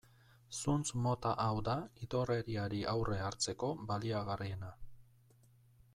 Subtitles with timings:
[0.59, 1.75] Zuntz mota hau da
[2.07, 4.75] idorreriari aurre hartzeko baliagarriena.